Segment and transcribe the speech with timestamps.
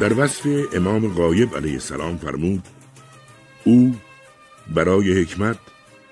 [0.00, 2.62] در وصف امام غایب علیه السلام فرمود
[3.64, 3.96] او
[4.74, 5.58] برای حکمت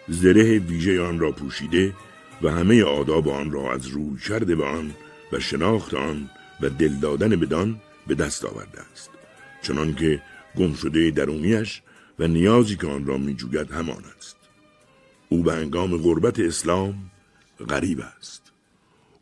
[0.08, 1.94] زره ویژه آن را پوشیده
[2.42, 4.94] و همه آداب آن را از روی کرده به آن
[5.32, 9.10] و شناخت آن و دل دادن بدان به دست آورده است.
[9.62, 10.22] چنانکه
[10.56, 11.82] گم شده درونیش
[12.18, 14.36] و نیازی که آن را میجوید همان است.
[15.28, 17.10] او به انگام غربت اسلام
[17.68, 18.52] غریب است.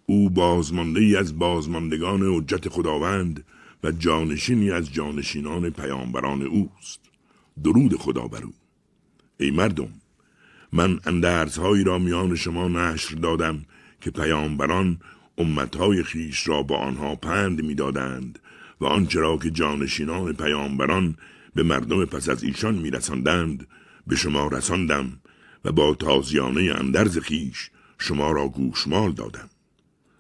[0.07, 3.45] او بازمانده ای از بازماندگان حجت خداوند
[3.83, 7.01] و جانشینی از جانشینان پیامبران اوست.
[7.65, 8.53] درود خدا بر او.
[9.41, 9.93] ای مردم
[10.73, 13.65] من اندرزهایی را میان شما نشر دادم
[14.01, 15.01] که پیامبران
[15.39, 18.39] امتهای خیش را با آنها پند می‌دادند
[18.81, 21.17] و آنچه را که جانشینان پیامبران
[21.55, 23.67] به مردم پس از ایشان میرساندند
[24.07, 25.21] به شما رساندم
[25.65, 29.51] و با تازیانه اندرز خیش شما را گوشمال دادم.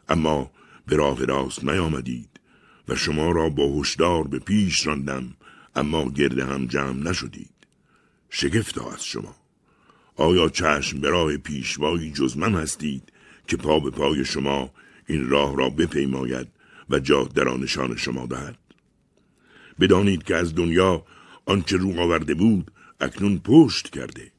[0.08, 0.50] اما
[0.86, 2.40] به راه راست نیامدید.
[2.88, 5.34] و شما را با هشدار به پیش راندم
[5.76, 7.50] اما گرد هم جمع نشدید.
[8.30, 9.36] شگفتا از شما.
[10.16, 13.12] آیا چشم به راه پیشوایی جز من هستید
[13.46, 14.70] که پا به پای شما
[15.06, 16.48] این راه را بپیماید
[16.90, 18.58] و جاده را نشان شما دهد؟
[19.80, 21.04] بدانید که از دنیا
[21.46, 24.32] آنچه رو آورده بود اکنون پشت کرده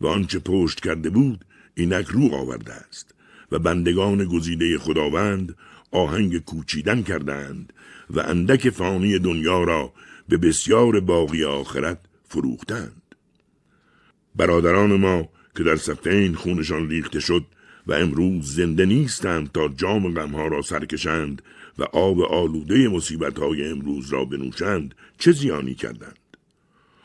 [0.00, 1.44] و آنچه پشت کرده بود
[1.74, 3.14] اینک رو آورده است
[3.52, 5.56] و بندگان گزیده خداوند
[5.92, 7.72] آهنگ کوچیدن کردند
[8.10, 9.92] و اندک فانی دنیا را
[10.28, 11.98] به بسیار باقی آخرت
[12.28, 13.02] فروختند.
[14.36, 17.46] برادران ما که در صفین خونشان ریخته شد
[17.86, 21.42] و امروز زنده نیستند تا جام غمها را سرکشند
[21.78, 22.90] و آب آلوده
[23.38, 26.18] های امروز را بنوشند چه زیانی کردند؟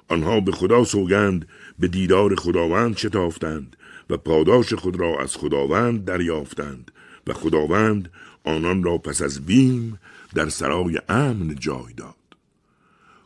[0.07, 1.47] آنها به خدا سوگند
[1.79, 3.75] به دیدار خداوند شتافتند
[4.09, 6.91] و پاداش خود را از خداوند دریافتند
[7.27, 8.11] و خداوند
[8.47, 9.99] آنان را پس از بیم
[10.35, 12.15] در سرای امن جای داد.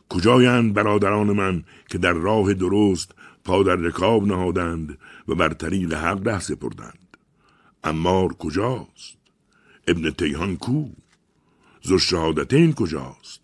[0.08, 6.28] کجایند برادران من که در راه درست پا در رکاب نهادند و بر طریق حق
[6.28, 7.16] ره سپردند؟
[7.84, 9.16] امار کجاست؟
[9.88, 10.88] ابن تیهان کو؟
[11.82, 13.40] زو شهادتین کجاست؟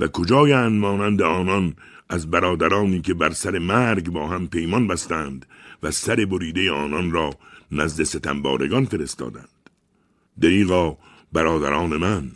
[0.00, 1.74] و کجایند مانند آنان
[2.08, 5.46] از برادرانی که بر سر مرگ با هم پیمان بستند
[5.82, 7.30] و سر بریده آنان را
[7.72, 9.55] نزد ستمبارگان فرستادند؟
[10.40, 10.98] دریغا
[11.32, 12.30] برادران من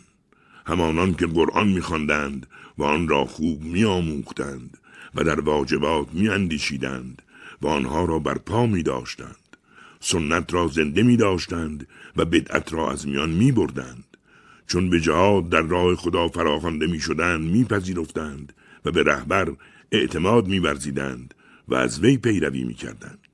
[0.65, 2.47] همانان که قرآن میخواندند
[2.77, 4.77] و آن را خوب میآموختند
[5.15, 7.21] و در واجبات میاندیشیدند
[7.61, 9.35] و آنها را بر پا می داشتند
[9.99, 14.17] سنت را زنده می داشتند و بدعت را از میان می بردند
[14.67, 17.67] چون به جهاد در راه خدا فراخوانده می شدند می
[18.85, 19.53] و به رهبر
[19.91, 21.33] اعتماد می ورزیدند
[21.67, 23.27] و از وی پیروی می کردند.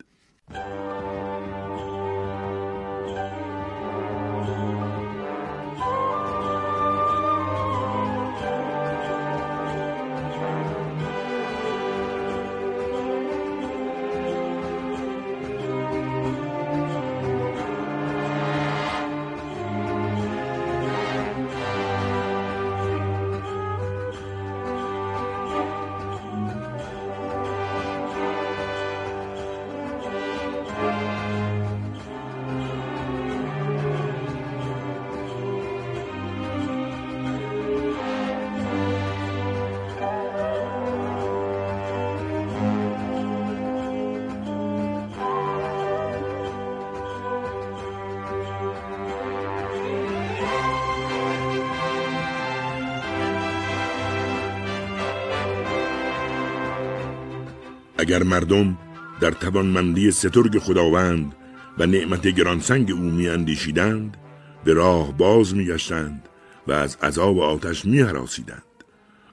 [57.97, 58.77] اگر مردم
[59.19, 61.35] در توانمندی سترگ خداوند
[61.77, 64.17] و نعمت گرانسنگ او میاندیشیدند
[64.63, 66.29] به راه باز میگشتند
[66.67, 68.63] و از عذاب آتش میهراسیدند.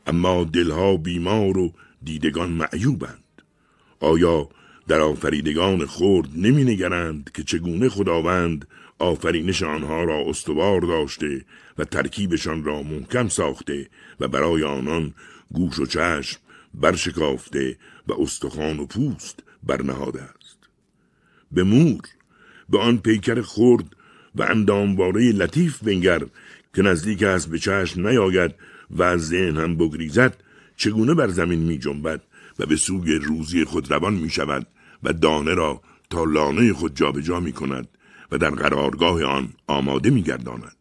[0.06, 1.72] اما دلها بیمار و
[2.02, 3.43] دیدگان معیوبند.
[4.00, 4.49] آیا
[4.88, 8.69] در آفریدگان خرد نمی نگرند که چگونه خداوند
[8.99, 11.44] آفرینش آنها را استوار داشته
[11.78, 13.88] و ترکیبشان را محکم ساخته
[14.20, 15.14] و برای آنان
[15.52, 16.38] گوش و چشم
[16.75, 17.76] برشکافته
[18.09, 20.59] و استخوان و پوست برنهاده است
[21.53, 22.00] به مور
[22.69, 23.97] به آن پیکر خرد
[24.35, 26.23] و اندامواره لطیف بنگر
[26.75, 28.55] که نزدیک است به چشم نیاید
[28.91, 30.37] و از ذهن هم بگریزد
[30.76, 32.21] چگونه بر زمین می جنبد
[32.59, 34.67] و به سوی روزی خود روان می شود
[35.03, 35.81] و دانه را
[36.11, 37.88] تا لانه خود جابجا می کند
[38.32, 40.77] و در قرارگاه آن آماده می گرداند.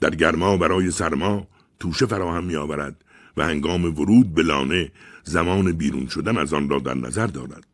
[0.00, 1.46] در گرما برای سرما
[1.80, 3.04] توشه فراهم می آورد
[3.36, 4.92] و هنگام ورود به لانه
[5.24, 7.66] زمان بیرون شدن از آن را در نظر دارد.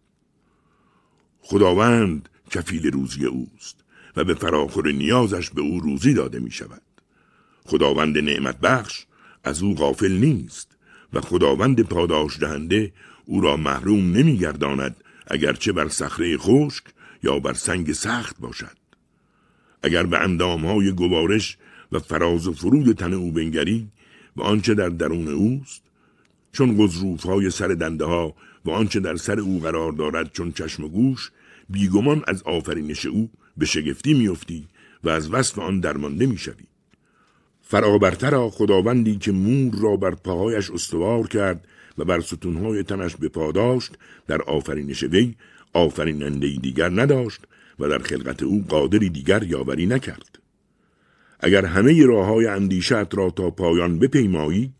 [1.40, 3.76] خداوند کفیل روزی اوست
[4.16, 6.82] و به فراخور نیازش به او روزی داده می شود.
[7.64, 9.06] خداوند نعمت بخش
[9.44, 10.76] از او غافل نیست
[11.12, 12.92] و خداوند پاداش دهنده
[13.24, 16.84] او را محروم نمیگرداند اگرچه بر صخره خشک
[17.22, 18.76] یا بر سنگ سخت باشد
[19.82, 21.58] اگر به اندامهای گوارش
[21.92, 23.88] و فراز و فرود تن او بنگری
[24.36, 25.82] و آنچه در درون اوست
[26.52, 28.34] چون غضروف های سر دنده ها
[28.64, 31.30] و آنچه در سر او قرار دارد چون چشم و گوش
[31.70, 34.66] بیگمان از آفرینش او به شگفتی میافتی
[35.04, 36.64] و از وصف آن درمانده می‌شوی
[37.62, 41.68] فرابرتر خداوندی که مور را بر پاهایش استوار کرد
[41.98, 45.34] و بر ستونهای تنش بپاداشت در آفرینش وی
[45.72, 47.40] آفریننده دیگر نداشت
[47.78, 50.41] و در خلقت او قادری دیگر یاوری نکرد.
[51.42, 54.72] اگر همه راه های اندیشت را تا پایان بپیمایی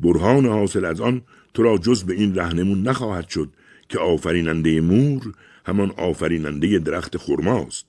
[0.00, 1.22] برهان حاصل از آن
[1.54, 3.52] تو را جز به این رهنمون نخواهد شد
[3.88, 5.32] که آفریننده مور
[5.66, 7.86] همان آفریننده درخت خرماست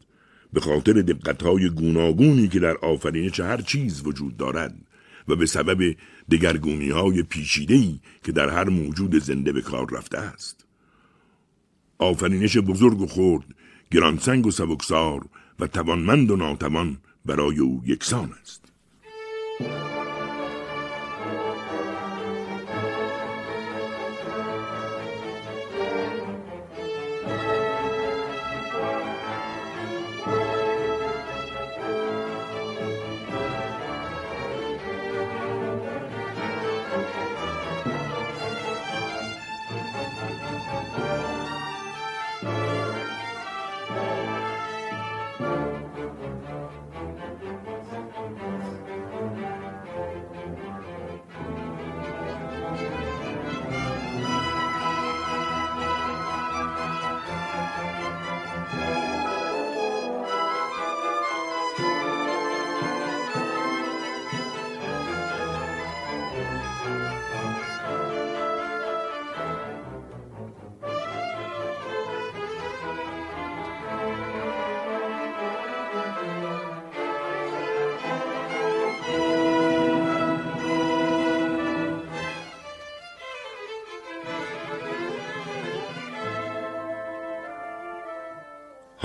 [0.53, 4.75] به خاطر دقتهای گوناگونی که در آفرینش هر چیز وجود دارد
[5.27, 5.95] و به سبب
[6.31, 10.65] دگرگونی های پیچیده‌ای که در هر موجود زنده به کار رفته است.
[11.97, 13.45] آفرینش بزرگ و خرد،
[13.91, 15.25] گرانسنگ و سبکسار
[15.59, 18.65] و توانمند و ناتوان برای او یکسان است.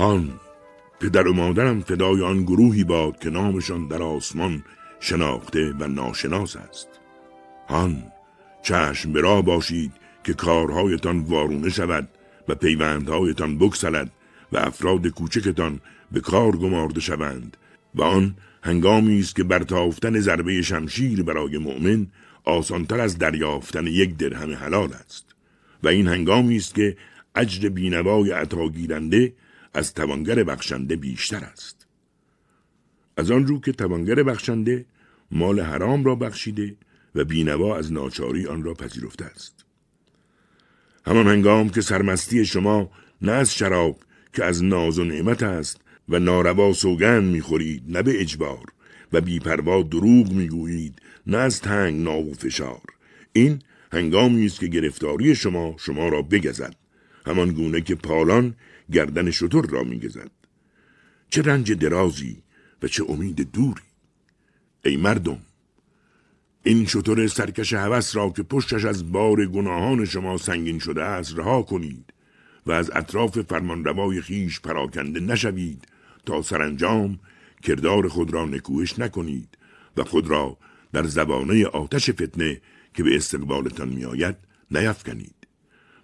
[0.04, 0.40] هان
[1.00, 4.64] پدر و مادرم فدای آن گروهی باد که نامشان در آسمان
[5.00, 6.88] شناخته و ناشناس است.
[7.68, 8.02] هان
[8.62, 9.92] چشم برا باشید
[10.24, 12.08] که کارهایتان وارونه شود
[12.48, 14.10] و پیوندهایتان بکسلد
[14.52, 15.80] و افراد کوچکتان
[16.12, 17.56] به کار گمارده شوند
[17.94, 22.06] و آن هنگامی است که برتافتن ضربه شمشیر برای مؤمن
[22.44, 25.24] آسانتر از دریافتن یک درهم حلال است.
[25.82, 26.96] و این هنگامی است که
[27.34, 29.32] اجر بینوای عطا گیرنده
[29.74, 31.86] از توانگر بخشنده بیشتر است.
[33.16, 34.86] از آن رو که توانگر بخشنده
[35.30, 36.76] مال حرام را بخشیده
[37.14, 39.64] و بینوا از ناچاری آن را پذیرفته است.
[41.06, 42.90] همان هنگام که سرمستی شما
[43.22, 43.98] نه از شراب
[44.32, 48.64] که از ناز و نعمت است و ناروا سوگند می‌خورید نه به اجبار
[49.12, 52.82] و بیپروا دروغ می‌گویید نه از تنگ ناو و فشار.
[53.32, 53.62] این
[53.92, 56.76] هنگامی است که گرفتاری شما شما را بگزد.
[57.26, 58.54] همان گونه که پالان
[58.92, 60.30] گردن شطور را میگزد.
[61.30, 62.42] چه رنج درازی
[62.82, 63.82] و چه امید دوری.
[64.84, 65.38] ای مردم
[66.62, 71.62] این شطور سرکش هوس را که پشتش از بار گناهان شما سنگین شده است رها
[71.62, 72.12] کنید
[72.66, 75.88] و از اطراف فرمانروای خیش پراکنده نشوید
[76.26, 77.18] تا سرانجام
[77.62, 79.58] کردار خود را نکوهش نکنید
[79.96, 80.58] و خود را
[80.92, 82.60] در زبانه آتش فتنه
[82.94, 84.36] که به استقبالتان میآید
[84.70, 85.46] نیفکنید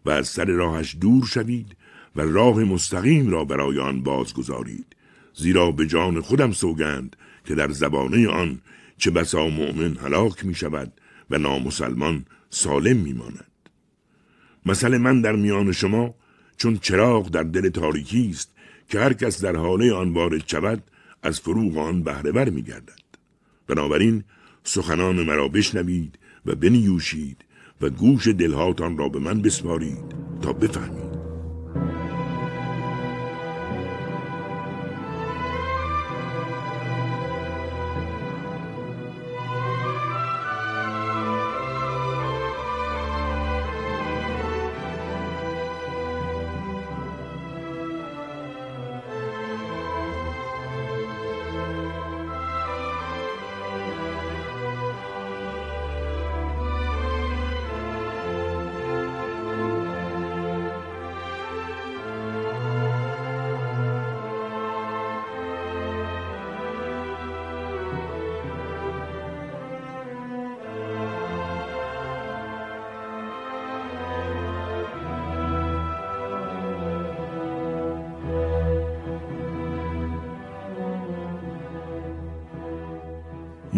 [0.04, 1.76] و از سر راهش دور شوید
[2.16, 4.96] و راه مستقیم را برای آن بازگذارید
[5.34, 8.60] زیرا به جان خودم سوگند که در زبانه آن
[8.98, 10.92] چه بسا مؤمن هلاک می شود
[11.30, 13.50] و نامسلمان سالم می ماند.
[14.66, 16.14] مثل من در میان شما
[16.56, 18.54] چون چراغ در دل تاریکی است
[18.88, 20.82] که هر کس در حاله آن وارد شود
[21.22, 23.00] از فروغ آن بهره می گردد.
[23.66, 24.24] بنابراین
[24.64, 27.44] سخنان مرا بشنوید و بنیوشید
[27.80, 31.09] و گوش دلهاتان را به من بسپارید تا بفهمید.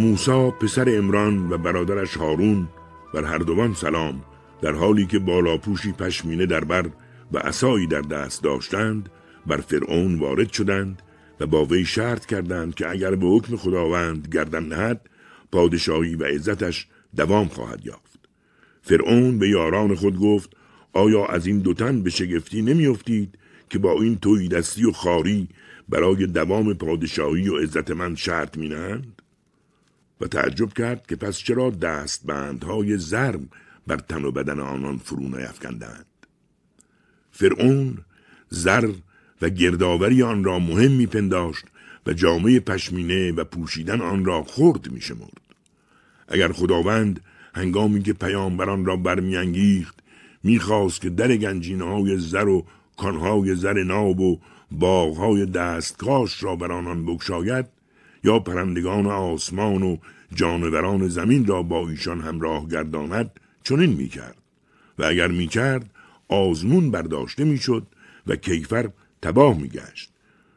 [0.03, 2.69] موسا پسر امران و برادرش هارون
[3.15, 4.23] بر هر دوان سلام
[4.63, 6.87] در حالی که بالاپوشی پشمینه در بر
[7.33, 9.09] و عصایی در دست داشتند
[9.47, 11.03] بر فرعون وارد شدند
[11.41, 15.09] و با وی شرط کردند که اگر به حکم خداوند گردن نهد
[15.53, 18.29] پادشاهی و عزتش دوام خواهد یافت.
[18.83, 20.57] فرعون به یاران خود گفت
[20.93, 23.39] آیا از این دوتن به شگفتی نمیافتید
[23.71, 25.49] که با این توی دستی و خاری
[25.89, 29.22] برای دوام پادشاهی و عزت من شرط مینند
[30.23, 33.49] و تعجب کرد که پس چرا دستبندهای زرم
[33.87, 36.07] بر تن و بدن آنان فرو نیفکندند.
[37.31, 37.99] فرعون
[38.49, 38.93] زر
[39.43, 41.65] و گردآوری آن را مهم میپنداشت
[42.07, 45.41] و جامعه پشمینه و پوشیدن آن را خرد میشمرد.
[46.29, 47.21] اگر خداوند
[47.55, 50.03] هنگامی که پیامبران را برمیانگیخت
[50.43, 56.73] می‌خواست که در گنجینه های زر و کانهای زر ناب و باغهای دستکاش را بر
[56.73, 57.82] آنان بگشاید
[58.25, 59.97] یا پرندگان آسمان و
[60.35, 63.31] جانوران زمین را با ایشان همراه گرداند
[63.65, 64.37] چنین می‌کرد.
[64.99, 65.91] و اگر می‌کرد
[66.29, 67.87] آزمون برداشته می‌شد
[68.27, 68.91] و کیفر
[69.23, 70.13] تباه میگشت.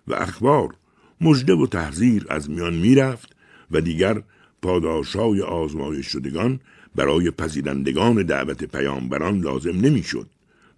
[0.07, 0.75] و اخبار
[1.21, 3.35] مژده و تحذیر از میان می‌رفت
[3.71, 4.21] و دیگر
[4.61, 6.59] پاداشای آزمایش شدگان
[6.95, 10.29] برای پذیرندگان دعوت پیامبران لازم نمی‌شد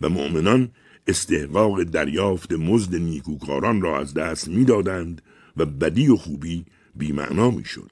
[0.01, 0.69] و مؤمنان
[1.07, 5.21] استحقاق دریافت مزد نیکوکاران را از دست می‌دادند
[5.57, 6.65] و بدی و خوبی
[6.97, 7.91] بیمعنا می‌شد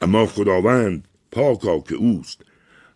[0.00, 2.42] اما خداوند پاکا که اوست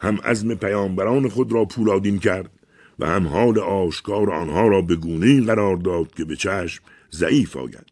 [0.00, 2.50] هم عزم پیامبران خود را پولادین کرد
[2.98, 7.86] و هم حال آشکار آنها را به گونه قرار داد که به چشم ضعیف آید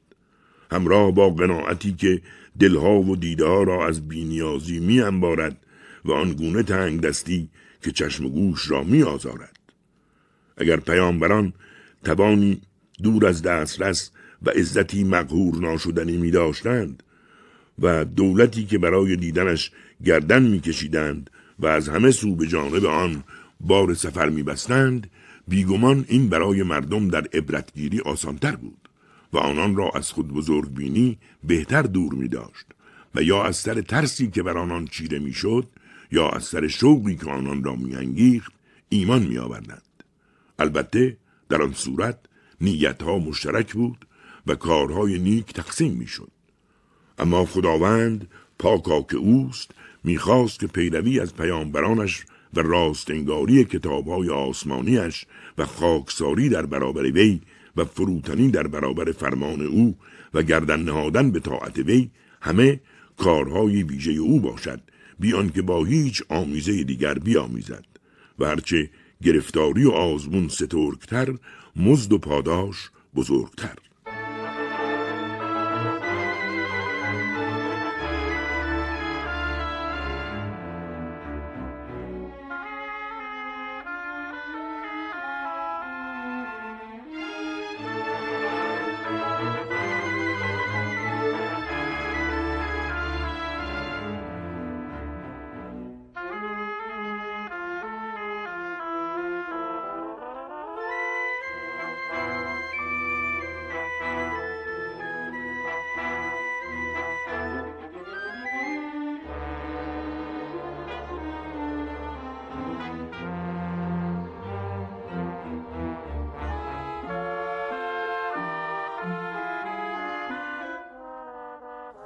[0.71, 2.23] همراه با قناعتی که
[2.59, 5.57] دلها و دیده را از بینیازی می انبارد
[6.05, 7.49] و آنگونه تنگ دستی
[7.83, 9.59] که چشم گوش را می آزارد.
[10.57, 11.53] اگر پیامبران
[12.05, 12.63] توانی
[13.03, 14.11] دور از دسترس
[14.43, 17.03] و عزتی مقهور ناشدنی می داشتند
[17.79, 19.71] و دولتی که برای دیدنش
[20.05, 23.25] گردن میکشیدند و از همه سو به جانب آن
[23.61, 25.11] بار سفر میبستند
[25.49, 28.89] بیگمان این برای مردم در عبرتگیری آسانتر بود
[29.33, 32.67] و آنان را از خود بزرگ بینی بهتر دور می داشت
[33.15, 35.69] و یا از سر ترسی که بر آنان چیره می‌شد
[36.13, 38.53] یا از سر شوقی که آنان را میانگیخت
[38.89, 39.83] ایمان می آوردند.
[40.59, 41.17] البته
[41.49, 42.19] در آن صورت
[42.61, 44.07] نیتها مشترک بود
[44.47, 46.31] و کارهای نیک تقسیم می‌شد.
[47.19, 48.29] اما خداوند
[48.59, 49.71] پاکا که اوست
[50.05, 55.27] می‌خواست که پیروی از پیامبرانش و راستنگاری کتابهای آسمانیش
[55.59, 57.41] و خاکساری در برابر وی
[57.77, 59.97] و فروتنی در برابر فرمان او
[60.35, 62.81] و گردن نهادن به طاعت وی همه
[63.17, 64.81] کارهای ویژه او باشد
[65.19, 67.85] بیان که با هیچ آمیزه دیگر بیامیزد
[68.39, 68.91] و هرچه
[69.23, 71.35] گرفتاری و آزمون سترکتر
[71.77, 73.75] مزد و پاداش بزرگتر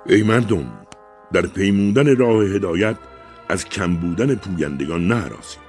[0.06, 0.72] ای مردم
[1.32, 2.96] در پیمودن راه هدایت
[3.48, 5.62] از کم بودن پویندگان نهراسید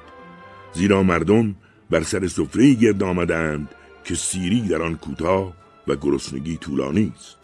[0.73, 1.55] زیرا مردم
[1.89, 3.69] بر سر سفره گرد آمدند
[4.03, 5.53] که سیری در آن کوتاه
[5.87, 7.37] و گرسنگی طولانی است.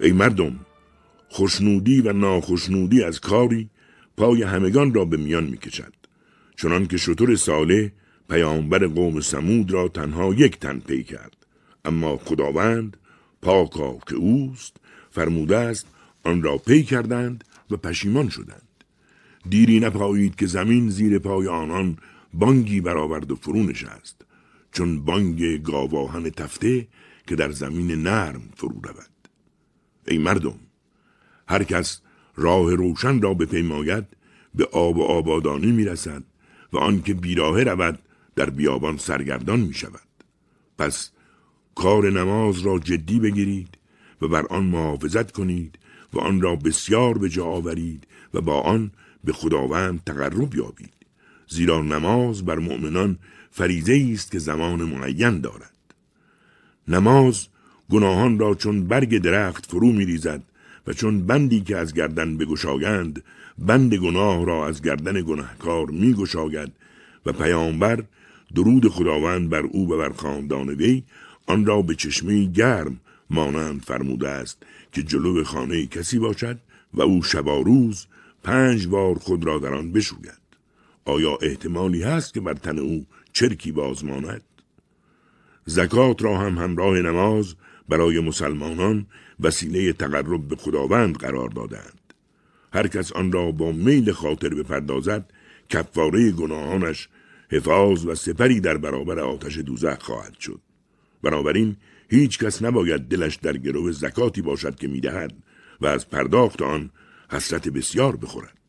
[0.00, 0.60] ای مردم
[1.28, 3.70] خوشنودی و ناخشنودی از کاری
[4.16, 5.92] پای همگان را به میان می‌کشد.
[6.56, 7.92] چنان که شطور ساله
[8.30, 11.36] پیامبر قوم سمود را تنها یک تن پی کرد.
[11.84, 12.96] اما خداوند
[13.42, 14.76] پاکا که اوست
[15.14, 15.86] فرموده است
[16.24, 18.68] آن را پی کردند و پشیمان شدند
[19.50, 21.98] دیری نپایید که زمین زیر پای آنان
[22.34, 24.24] بانگی برآورد و فرو نشست
[24.72, 26.88] چون بانگ گاواهن تفته
[27.26, 29.10] که در زمین نرم فرو رود
[30.08, 30.58] ای مردم
[31.48, 32.00] هر کس
[32.36, 34.04] راه روشن را بپیماید
[34.54, 36.22] به آب و آبادانی می‌رسد
[36.72, 37.98] و آنکه بیراه رود
[38.36, 40.08] در بیابان سرگردان می شود.
[40.78, 41.10] پس
[41.74, 43.78] کار نماز را جدی بگیرید
[44.28, 45.78] بر آن محافظت کنید
[46.12, 48.90] و آن را بسیار به جا آورید و با آن
[49.24, 50.92] به خداوند تقرب یابید.
[51.48, 53.18] زیرا نماز بر مؤمنان
[53.50, 55.70] فریزه است که زمان معین دارد.
[56.88, 57.46] نماز
[57.90, 60.42] گناهان را چون برگ درخت فرو می ریزد
[60.86, 63.22] و چون بندی که از گردن بگشایند
[63.58, 66.72] بند گناه را از گردن گناهکار می گشاید
[67.26, 68.04] و پیامبر
[68.54, 71.02] درود خداوند بر او و بر خاندان وی
[71.46, 73.00] آن را به چشمه گرم
[73.30, 74.62] مانند فرموده است
[74.92, 76.58] که جلو خانه کسی باشد
[76.94, 78.06] و او شبا روز
[78.42, 80.44] پنج بار خود را در آن بشوید.
[81.04, 84.42] آیا احتمالی هست که بر تن او چرکی باز ماند؟
[85.66, 87.54] زکات را هم همراه نماز
[87.88, 89.06] برای مسلمانان
[89.40, 92.00] وسیله تقرب به خداوند قرار دادند.
[92.72, 95.30] هر کس آن را با میل خاطر بپردازد
[95.68, 97.08] کفاره گناهانش
[97.50, 100.60] حفاظ و سپری در برابر آتش دوزخ خواهد شد.
[101.22, 101.76] بنابراین
[102.08, 105.32] هیچ کس نباید دلش در گرو زکاتی باشد که می‌دهد
[105.80, 106.90] و از پرداخت آن
[107.30, 108.63] حسرت بسیار بخورد.